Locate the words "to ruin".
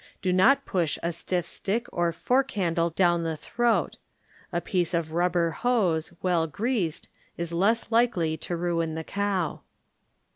8.37-8.95